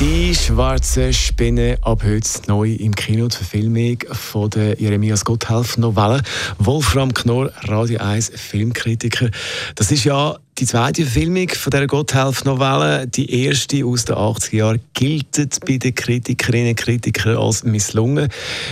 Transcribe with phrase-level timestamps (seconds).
[0.00, 6.22] Die schwarze Spinne ab heute neu im Kino, die Verfilmung von der Jeremias Gotthelf Novelle.
[6.58, 9.30] Wolfram Knorr, Radio 1 Filmkritiker.
[9.76, 13.06] Das ist ja die zweite Verfilmung von der Gotthelf Novelle.
[13.06, 18.28] Die erste aus den 80er Jahren gilt bei den Kritikerinnen und Kritikern als misslungen.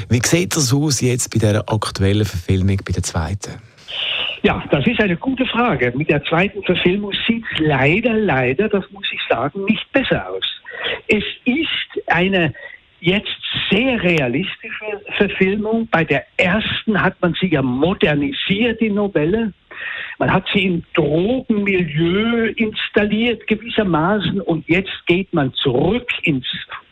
[0.08, 3.52] Wie sieht das aus jetzt bei der aktuellen Verfilmung, bei der zweiten?
[4.42, 5.92] Ja, das ist eine gute Frage.
[5.94, 10.59] Mit der zweiten Verfilmung sieht es leider, leider, das muss ich sagen, nicht besser aus.
[11.08, 12.54] Es ist eine
[13.00, 13.28] jetzt
[13.70, 15.88] sehr realistische Verfilmung.
[15.90, 19.52] Bei der ersten hat man sie ja modernisiert, die Novelle.
[20.18, 26.46] Man hat sie im Drogenmilieu installiert gewissermaßen und jetzt geht man zurück ins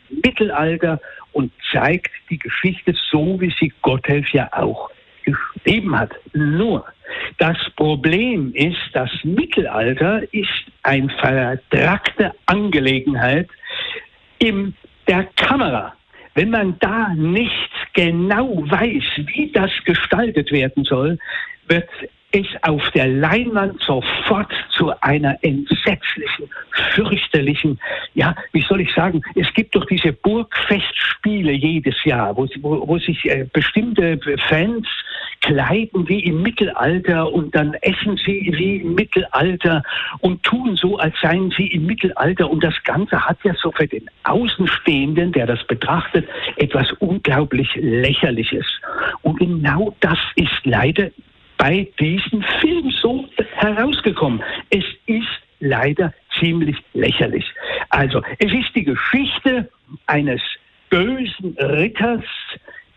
[0.09, 0.99] Mittelalter
[1.31, 4.89] und zeigt die Geschichte so, wie sie Gotthelf ja auch
[5.23, 6.11] geschrieben hat.
[6.33, 6.85] Nur,
[7.37, 10.47] das Problem ist, das Mittelalter ist
[10.83, 13.47] eine vertragte Angelegenheit
[14.39, 14.75] in
[15.07, 15.93] der Kamera.
[16.35, 21.17] Wenn man da nicht genau weiß, wie das gestaltet werden soll,
[21.67, 21.89] wird
[22.31, 26.49] es auf der Leinwand sofort zu einer entsetzlichen,
[26.93, 27.79] fürchterlichen,
[28.13, 32.97] ja, wie soll ich sagen, es gibt doch diese Burgfestspiele jedes Jahr, wo, wo, wo
[32.99, 34.87] sich äh, bestimmte Fans
[35.41, 39.83] kleiden wie im Mittelalter und dann essen sie wie im Mittelalter
[40.19, 42.49] und tun so, als seien sie im Mittelalter.
[42.49, 48.65] Und das Ganze hat ja so für den Außenstehenden, der das betrachtet, etwas unglaublich Lächerliches.
[49.21, 51.09] Und genau das ist leider
[51.59, 54.41] bei diesem Film so herausgekommen.
[54.71, 55.27] Es ist
[55.59, 57.45] leider ziemlich lächerlich.
[57.89, 59.69] Also, es ist die Geschichte
[60.07, 60.41] eines
[60.89, 62.23] bösen Ritters,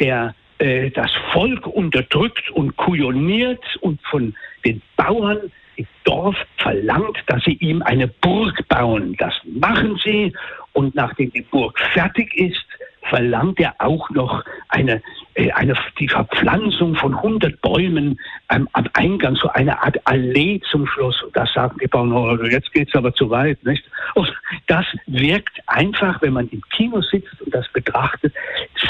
[0.01, 4.35] der äh, das Volk unterdrückt und kujoniert und von
[4.65, 9.17] den Bauern im Dorf verlangt, dass sie ihm eine Burg bauen.
[9.19, 10.33] Das machen sie
[10.73, 12.65] und nachdem die Burg fertig ist,
[13.09, 15.03] verlangt er auch noch eine,
[15.37, 18.21] eine, die Verpflanzung von 100 Bäumen
[18.51, 21.23] ähm, am Eingang, so eine Art Allee zum Schloss.
[21.23, 23.63] Und das sagen die Bauern, oh, jetzt geht's aber zu weit.
[23.65, 23.85] Nicht?
[24.15, 24.33] Und
[24.67, 28.35] das wirkt einfach, wenn man im Kino sitzt und das betrachtet,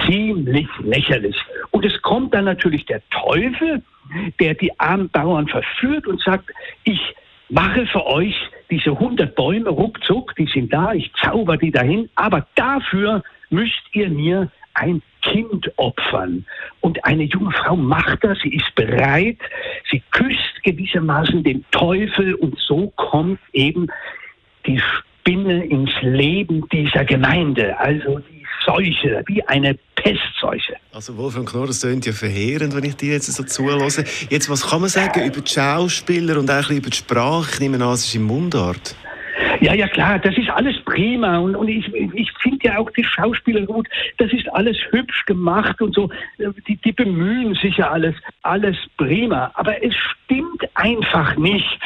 [0.07, 1.37] ziemlich lächerlich.
[1.71, 3.83] Und es kommt dann natürlich der Teufel,
[4.41, 6.51] der die armen Bauern verführt und sagt,
[6.85, 7.01] ich
[7.49, 8.35] mache für euch
[8.71, 14.09] diese 100 Bäume ruckzuck, die sind da, ich zauber die dahin, aber dafür müsst ihr
[14.09, 16.45] mir ein Kind opfern.
[16.81, 19.39] Und eine junge Frau macht das, sie ist bereit,
[19.91, 23.89] sie küsst gewissermaßen den Teufel und so kommt eben
[24.67, 27.79] die Spinne ins Leben dieser Gemeinde.
[27.79, 30.77] Also die Seuche, wie eine Pestseuche.
[30.93, 34.05] Also Wolfgang Knorr, das klingt ja verheerend, wenn ich dir jetzt so zulasse.
[34.31, 37.51] Jetzt, was kann man sagen über die Schauspieler und auch über die Sprache?
[37.55, 38.97] Ich nehme an, es ist in Mundart.
[39.63, 43.05] Ja, ja, klar, das ist alles prima und, und ich, ich finde ja auch die
[43.05, 43.89] Schauspieler gut.
[44.19, 46.11] Das ist alles hübsch gemacht und so.
[46.67, 49.53] Die, die bemühen sich ja alles, alles prima.
[49.55, 51.79] Aber es stimmt einfach nicht.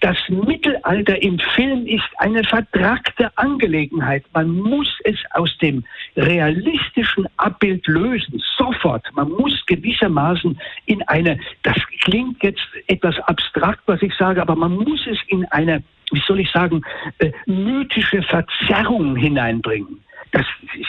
[0.00, 4.22] Das Mittelalter im Film ist eine vertragte Angelegenheit.
[4.34, 5.82] Man muss es aus dem
[6.16, 9.02] realistischen Abbild lösen, sofort.
[9.14, 14.74] Man muss gewissermaßen in eine, das klingt jetzt etwas abstrakt, was ich sage, aber man
[14.74, 15.82] muss es in eine
[16.14, 16.82] wie soll ich sagen,
[17.18, 20.00] äh, mythische Verzerrung hineinbringen.
[20.34, 20.46] Das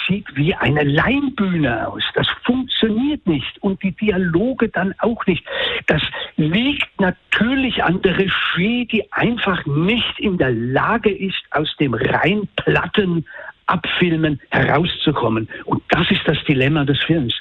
[0.08, 2.04] sieht wie eine Leinbühne aus.
[2.16, 3.62] Das funktioniert nicht.
[3.62, 5.46] Und die Dialoge dann auch nicht.
[5.86, 6.02] Das
[6.36, 12.48] liegt natürlich an der Regie, die einfach nicht in der Lage ist, aus dem rein
[12.56, 13.24] platten
[13.68, 15.48] Abfilmen herauszukommen.
[15.66, 17.36] Und das ist das Dilemma des Films.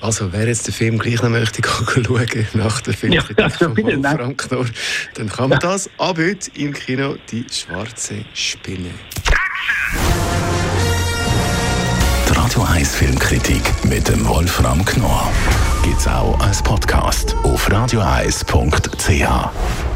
[0.00, 3.76] Also, wer jetzt den Film gleich noch möchte schauen nach der Film ja, also von
[3.76, 4.66] Wolfram Knorr,
[5.14, 5.68] dann kann man ja.
[5.68, 8.90] das ab heute im Kino «Die schwarze Spinne».
[12.28, 15.32] Die Radio 1 Filmkritik mit dem Wolfram Knorr
[15.82, 19.95] gibt es auch als Podcast auf radioeis.ch.